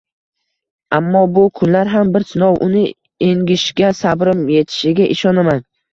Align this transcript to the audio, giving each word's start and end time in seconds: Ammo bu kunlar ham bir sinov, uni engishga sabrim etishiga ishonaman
Ammo 0.99 1.19
bu 1.35 1.43
kunlar 1.59 1.91
ham 1.95 2.09
bir 2.15 2.25
sinov, 2.31 2.57
uni 2.69 2.85
engishga 3.27 3.93
sabrim 4.03 4.43
etishiga 4.63 5.09
ishonaman 5.19 5.63